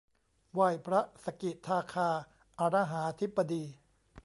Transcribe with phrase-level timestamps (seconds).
[0.53, 2.09] ไหว้พระสกิทาคา
[2.59, 3.63] อะระหาธิบดี